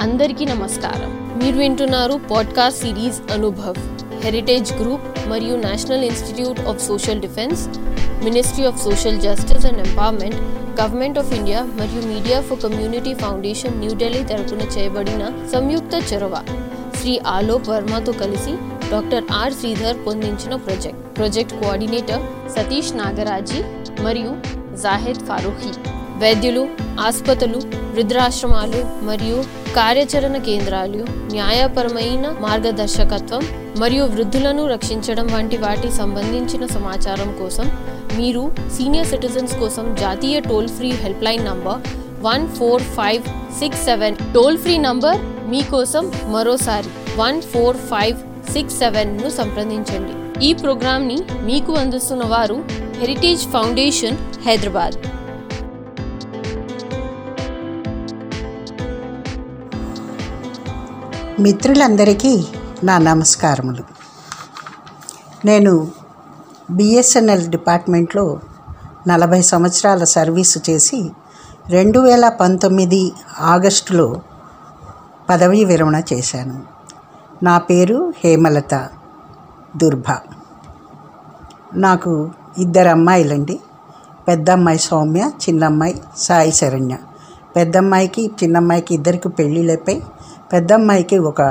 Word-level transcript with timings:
అందరికీ 0.00 0.44
నమస్కారం. 0.44 1.38
మీరు 1.42 1.56
వింటున్నారు 1.56 2.20
podcast 2.30 2.80
series 2.80 3.32
Anubhav 3.32 3.74
heritage 4.20 4.72
group 4.72 5.28
మరియు 5.28 5.56
national 5.56 6.04
institute 6.04 6.60
of 6.60 6.86
social 6.86 7.20
defence 7.20 7.68
ministry 8.24 8.66
of 8.66 8.84
social 8.84 9.20
justice 9.20 9.66
and 9.66 9.88
empowerment 9.88 10.36
government 10.80 11.18
of 11.18 11.32
India 11.32 11.62
మరియు 11.62 12.14
media 12.14 12.40
for 12.40 12.62
community 12.62 13.14
foundation 13.14 13.78
New Delhi 13.78 14.24
తరపున 14.24 14.60
చేయబడిన 14.60 15.32
సంయుక్త 15.52 16.14
చొరవ. 16.14 16.42
శ్రీ 17.00 17.20
ఆలోక్ 17.26 17.68
వర్మతో 17.68 18.12
కలిసి 18.12 18.54
doctor 18.90 19.24
R 19.32 19.52
Sridhar 19.52 19.96
పొందించిన 20.06 20.54
project. 20.54 21.18
Project 21.18 21.54
coordinator 21.54 22.22
Satish 22.56 22.96
Nagaraji 22.96 23.62
మరియు 24.02 24.36
జాహెద్ 24.76 25.26
ఫారూఖీ 25.26 25.99
వైద్యులు 26.22 26.62
ఆసుపత్రులు 27.00 27.60
వృద్ధాశ్రమాలు 27.94 28.80
మరియు 29.02 29.44
కార్యాచరణ 29.76 30.36
కేంద్రాలు 30.36 31.04
న్యాయపరమైన 31.32 32.26
మార్గదర్శకత్వం 32.40 33.42
మరియు 33.80 34.04
వృద్ధులను 34.04 34.66
రక్షించడం 34.66 35.26
వంటి 35.34 35.56
వాటి 35.56 35.90
సంబంధించిన 35.90 36.66
సమాచారం 36.66 37.38
కోసం 37.38 37.66
మీరు 38.18 38.52
సీనియర్ 38.76 39.06
సిటిజన్స్ 39.06 39.54
కోసం 39.58 39.96
జాతీయ 40.00 40.40
toll 40.40 40.68
free 40.68 40.90
help 40.90 41.22
line 41.22 41.44
number 41.44 41.80
one 42.22 42.48
four 42.48 42.82
five 42.82 43.22
six 43.60 43.84
seven 43.84 44.16
toll 44.34 44.58
free 44.58 44.78
number 44.78 45.20
మీకోసం 45.48 46.12
మరోసారి 46.26 46.90
వన్ 47.18 47.42
ఫోర్ 47.42 47.76
ఫైవ్ 47.76 48.18
సిక్స్ 48.52 48.78
సెవెన్ను 48.78 49.30
సంప్రదించండి. 49.30 50.14
ఈ 50.46 50.52
ప్రోగ్రామ్ని 50.52 51.18
మీకు 51.42 51.72
అందిస్తున్న 51.72 52.24
వారు 52.24 52.64
హెరిటేజ్ 53.00 53.44
ఫౌండేషన్ 53.46 54.18
హైదరాబాద్ 54.46 54.96
మిత్రులందరికీ 61.40 62.44
నా 62.84 62.98
నమస్కారములు. 62.98 63.84
నేను 65.44 65.88
బిఎస్ఎన్ఎల్ 66.70 67.48
డిపార్ట్మెంట్లో 67.48 68.40
నలభై 69.08 69.42
సంవత్సరాల 69.42 70.04
సర్వీసు 70.04 70.60
చేసి 70.70 71.10
రెండు 71.68 71.98
వేల 71.98 72.28
పంతొమ్మిది 72.28 73.12
ఆగస్టులో 73.38 74.20
పదవీ 75.30 75.64
విరమణ 75.64 76.02
చేశాను. 76.12 76.62
నా 77.42 77.58
పేరు 77.58 78.12
హేమలత 78.24 78.88
దుర్భ. 79.76 80.16
నాకు 81.74 82.30
ఇద్దరు 82.58 82.88
అమ్మాయిలండి. 82.88 83.60
పెద్ద 84.28 84.50
అమ్మాయి 84.50 84.78
సౌమ్య 84.78 85.20
చిన్నమ్మాయి 85.20 86.02
సాయి 86.16 86.52
శరణ్య. 86.52 86.96
పెద్దమ్మాయికి 87.56 88.30
చిన్నమ్మాయికి 88.42 88.94
ఇద్దరికి 88.94 89.28
పెళ్ళిళ్ళపై 89.28 90.00
పెద్దమ్మాయికి 90.52 91.18
ఒక 91.18 91.42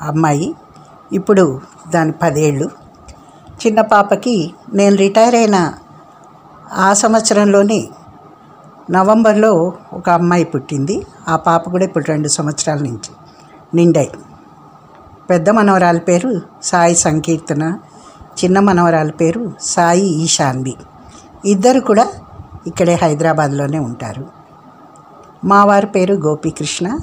అమ్మాయి. 0.00 0.54
ఇప్పుడు 1.12 1.60
దాని 1.90 2.12
పదేళ్ళు. 2.12 2.70
చిన్న 3.66 3.80
పాపకి 3.80 4.54
నేను 4.74 4.96
రిటైర్ 4.96 5.34
అయిన 5.34 5.74
ఆ 6.72 6.92
సంవత్సరంలోనే 6.92 7.88
నవంబర్లో 8.90 9.72
ఒక 9.92 10.10
అమ్మాయి 10.10 10.44
పుట్టింది. 10.44 11.06
ఆ 11.28 11.36
పాప 11.36 11.70
కూడా 11.70 11.84
ఇప్పుడు 11.84 12.04
రెండు 12.08 12.28
సంవత్సరాల 12.28 12.78
నుంచి 12.78 13.10
నిండాయి 13.74 14.10
పెద్ద 15.30 15.50
మనవరాలి 15.50 16.00
పేరు 16.00 16.40
సాయి 16.62 16.94
సంకీర్తన. 16.94 17.78
చిన్న 18.44 18.60
మనవరాలి 18.60 19.12
పేరు 19.12 19.52
సాయి 19.62 20.06
ఈశాన్వి. 20.06 20.76
ఇద్దరు 21.44 21.80
కూడా 21.80 22.06
ఇక్కడే 22.66 22.94
హైదరాబాద్లోనే 23.02 23.78
ఉంటారు. 23.78 24.26
మా 25.44 25.64
వారి 25.64 25.86
పేరు 25.86 26.14
గోపీకృష్ణ. 26.14 26.98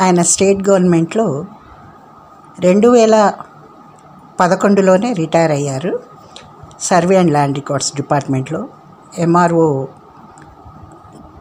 ఆయన 0.00 0.22
స్టేట్ 0.22 0.68
గవర్నమెంట్లో 0.68 1.44
రెండు 2.58 2.88
వేల 2.88 3.32
పదకొండులోనే 4.40 5.12
రిటైర్ 5.12 5.52
అయ్యారు. 5.52 6.02
సర్వే 6.80 7.16
అండ్ 7.16 7.30
ల్యాండ్ 7.30 7.56
రికార్డ్స్ 7.56 7.96
డిపార్ట్మెంట్లో 7.96 8.68
ఎంఆర్ఓ 9.18 9.86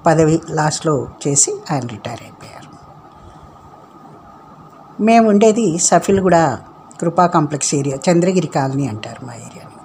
పదవి 0.06 0.42
లాస్ట్లో 0.50 1.08
చేసి 1.28 1.56
ఆయన 1.72 1.88
రిటైర్ 1.88 2.22
అయిపోయారు. 2.22 2.76
మేము 5.04 5.30
ఉండేది 5.30 5.78
సఫిల్గూడ 5.78 6.36
కృపా 7.02 7.28
కాంప్లెక్స్ 7.28 7.76
ఏరియా 7.76 8.12
చంద్రగిరి 8.12 8.48
కాలనీ 8.48 8.88
అంటారు 8.88 9.26
మా 9.26 9.34
ఏరియాని. 9.34 9.76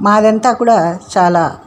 మాదంతా 0.00 0.52
కూడా 0.52 0.98
చాలా 1.18 1.58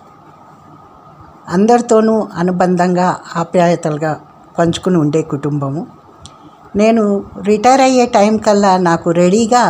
అందరితోనూ 1.47 2.27
అనుబంధంగా 2.33 3.19
ఆప్యాయతలుగా 3.35 4.21
పంచుకుని 4.59 4.97
ఉండే 4.97 5.21
కుటుంబము. 5.21 5.87
నేను 6.75 7.03
రిటైర్ 7.43 7.81
అయ్యే 7.81 8.05
టైం 8.05 8.37
కల్లా 8.37 8.77
నాకు 8.77 9.09
రెడీగా 9.11 9.63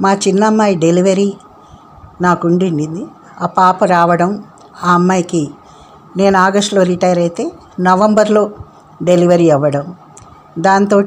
మా 0.00 0.12
చిన్నమ్మాయి 0.12 0.74
డెలివరీ 0.76 1.34
నాకు 2.20 2.48
ఉండింది 2.48 3.02
ఆ 3.40 3.46
పాప 3.46 3.84
రావడం 3.84 4.44
ఆ 4.84 4.92
అమ్మాయికి 4.94 5.50
నేను 6.16 6.38
ఆగస్టులో 6.38 6.82
రిటైర్ 6.82 7.18
అయితే 7.18 7.44
నవంబర్లో 7.80 8.50
డెలివరీ 9.02 9.50
అవ్వడం. 9.50 9.94
దాంతో 10.58 10.98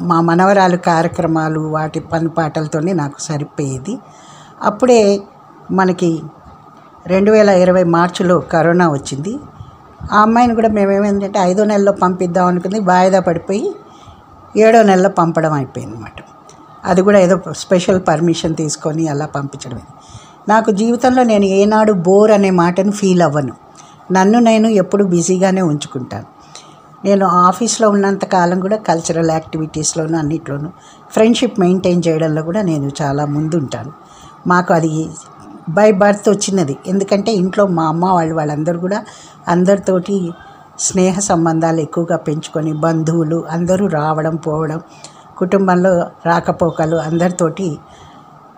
మా 0.00 0.20
మనవరాలు 0.20 0.76
కార్యక్రమాలు 0.76 1.60
వాటి 1.60 2.00
పని 2.00 2.28
పాటలతోనే 2.28 2.92
నాకు 2.92 3.18
సరిపోయేది. 3.20 3.98
అప్పుడే 4.62 5.00
మనకి 5.70 6.10
రెండు 7.06 7.30
వేల 7.32 7.48
ఇరవై 7.48 7.84
మార్చిలో 7.84 8.40
కరోనా 8.52 8.86
వచ్చింది. 8.88 9.32
ఆ 10.10 10.22
అమ్మాయిని 10.22 10.54
కూడా 10.54 10.68
మేమేమైందంటే 10.68 11.38
ఐదో 11.38 11.64
నెలలో 11.64 11.92
పంపిద్దాం 11.92 12.46
అనుకుంది 12.46 12.80
వాయిదా 12.80 13.20
పడిపోయి 13.20 13.74
ఏడో 14.56 14.82
నెలలో 14.82 15.08
పంపడం 15.08 15.52
అయిపోయింది 15.52 15.96
అనమాట 15.96 16.12
అది 16.84 17.02
కూడా 17.02 17.18
ఏదో 17.18 17.40
స్పెషల్ 17.52 18.00
పర్మిషన్ 18.08 18.54
తీసుకొని 18.54 19.08
అలా 19.08 19.26
పంపించడం 19.26 19.80
నాకు 20.48 20.70
జీవితంలో 20.70 21.22
నేను 21.22 21.44
ఏనాడు 21.44 21.92
బోర్ 21.92 22.30
అనే 22.30 22.50
మాటను 22.50 22.90
ఫీల్ 22.90 23.22
అవ్వను. 23.22 23.54
నన్ను 24.12 24.38
నేను 24.38 24.68
ఎప్పుడు 24.68 25.04
బిజీగానే 25.04 25.62
ఉంచుకుంటాను. 25.62 26.26
నేను 27.04 27.26
ఆఫీస్లో 27.26 27.90
ఉన్నంత 27.90 28.24
కాలం 28.24 28.60
కూడా 28.60 28.76
కల్చరల్ 28.76 29.30
యాక్టివిటీస్లోనూ 29.30 30.18
అన్నిట్లోనూ 30.18 30.68
ఫ్రెండ్షిప్ 31.12 31.60
మెయింటైన్ 31.60 32.02
చేయడంలో 32.06 32.42
కూడా 32.42 32.62
నేను 32.62 32.92
చాలా 33.02 33.24
ముందుంటాను. 33.24 33.92
మాకు 34.46 34.74
అది 34.74 35.10
బై 35.68 35.92
బర్త్ 35.92 36.28
వచ్చినది. 36.28 36.76
ఎందుకంటే 36.86 37.32
ఇంట్లో 37.32 37.66
మా 37.66 37.88
అమ్మ 37.88 38.04
వాళ్ళు 38.04 38.34
వాళ్ళందరూ 38.34 38.80
కూడా 38.80 39.04
అందరితోటి 39.48 40.30
స్నేహ 40.78 41.18
సంబంధాలు 41.18 41.80
ఎక్కువగా 41.80 42.16
పెంచుకొని 42.16 42.72
బంధువులు 42.72 43.44
అందరూ 43.50 43.86
రావడం 43.86 44.36
పోవడం 44.36 44.80
కుటుంబంలో 45.38 46.06
రాకపోకలు 46.26 46.96
అందరితోటి 46.96 47.78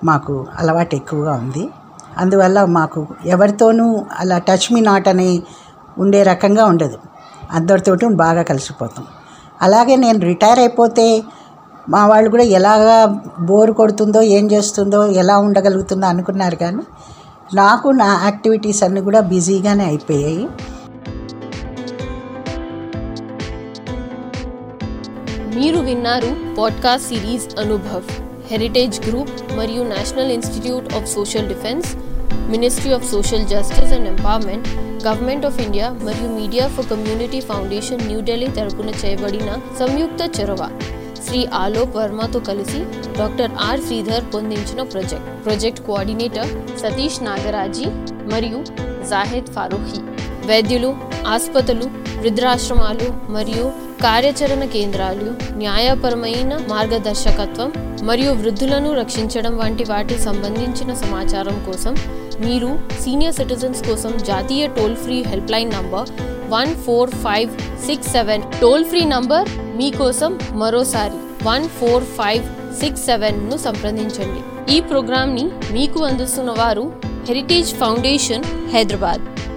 మాకు 0.05 0.47
అలవాటు 0.59 0.95
ఎక్కువగా 0.95 1.33
ఉంది. 1.33 1.69
అందువల్ల 2.19 2.65
మాకు 2.65 3.07
ఎవరితోనూ 3.25 4.05
అలా 4.19 4.39
టచ్ 4.39 4.73
మీ 4.73 4.81
నాట్ 4.81 5.09
అని 5.09 5.43
ఉండే 5.99 6.23
రకంగా 6.23 6.65
ఉండదు. 6.65 6.99
అందరితోటి 7.53 8.07
బాగా 8.07 8.43
కలిసిపోతాం. 8.43 9.05
అలాగే 9.63 9.97
నేను 9.97 10.19
రిటైర్ 10.19 10.59
అయిపోతే 10.59 11.25
మా 11.89 12.07
వాళ్ళు 12.07 12.31
కూడా 12.31 12.43
ఎలాగా 12.43 13.21
బోర్ 13.41 13.71
కొడుతుందో 13.71 14.23
ఏం 14.23 14.51
చేస్తుందో 14.51 15.07
ఎలా 15.07 15.39
ఉండగలుగుతుందో 15.39 16.07
అనుకున్నారు 16.07 16.57
కానీ 16.57 16.83
నాకు 17.55 17.89
నా 17.89 18.21
యాక్టివిటీస్ 18.25 18.83
అన్నీ 18.83 19.01
కూడా 19.01 19.21
బిజీగానే 19.21 19.85
అయిపోయాయి. 19.85 20.49
మీరు 25.57 25.79
విన్నారు 25.79 26.55
podcast 26.59 27.09
series 27.09 27.61
Anubhav 27.61 28.03
heritage 28.51 29.09
group 29.09 29.57
మరియు 29.57 29.83
national 29.83 30.33
institute 30.33 30.95
of 30.95 31.09
social 31.09 31.49
defence 31.49 31.87
ministry 32.35 32.93
of 32.93 33.11
social 33.11 33.47
justice 33.47 33.93
and 33.93 34.09
empowerment 34.09 34.69
government 35.07 35.47
of 35.47 35.61
India 35.61 35.91
మరియు 35.91 36.29
media 36.29 36.69
for 36.69 36.91
community 36.91 37.41
foundation 37.41 38.07
New Delhi 38.07 38.47
తరపున 38.47 38.91
చేయబడిన 39.05 39.57
సంయుక్త 39.79 40.41
చొరవ. 40.41 40.69
శ్రీ 41.27 41.41
ఆలోక్ 41.63 41.97
వర్మతో 41.97 42.39
కలిసి 42.49 42.81
doctor 43.19 43.53
R 43.69 43.83
Sridhar 43.87 44.25
పొందించిన 44.35 44.83
project. 44.93 45.29
Project 45.45 45.83
coordinator 45.87 46.51
Satish 46.83 47.19
Nagaraji 47.29 47.87
మరియు 48.33 48.61
జాహెద్ 49.11 49.53
ఫారూఖీ. 49.57 50.01
వైద్యులు 50.51 50.91
ఆసుపత్రులు 51.35 51.87
వృద్ధాశ్రమాలు 52.23 53.07
మరియు 53.37 53.65
కార్యాచరణ 54.03 54.65
కేంద్రాలు 54.75 55.29
న్యాయపరమైన 55.63 56.53
మార్గదర్శకత్వం 56.73 57.71
మరియు 58.09 58.31
వృద్ధులను 58.41 58.91
రక్షించడం 59.01 59.55
వంటి 59.59 59.85
వాటి 59.91 60.17
సంబంధించిన 60.19 60.91
సమాచారం 61.05 61.57
కోసం 61.69 61.95
మీరు 62.45 62.71
సీనియర్ 63.03 63.37
సిటిజన్స్ 63.39 63.83
కోసం 63.89 64.13
జాతీయ 64.31 64.65
toll 64.77 64.97
free 64.97 65.19
helpline 65.33 65.71
number 65.71 66.09
one 66.49 66.75
four 66.75 67.11
five 67.11 67.51
six 67.87 68.09
seven 68.09 68.43
toll 68.61 68.85
free 68.85 69.05
number 69.05 69.49
మీకోసం 69.77 70.39
మరోసారి 70.53 71.47
వన్ 71.47 71.69
ఫోర్ 71.69 72.05
ఫైవ్ 72.05 72.45
సిక్స్ 72.81 73.05
సెవెన్ను 73.05 73.57
సంప్రదించండి. 73.57 74.73
ఈ 74.75 74.81
ప్రోగ్రాంని 74.81 75.45
మీకు 75.73 76.05
అందిస్తున్న 76.05 76.51
వారు 76.51 76.93
హెరిటేజ్ 77.27 77.75
ఫౌండేషన్ 77.75 78.45
హైదరాబాద్ 78.75 79.54